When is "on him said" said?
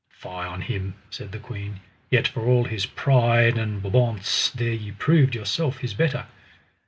0.29-1.31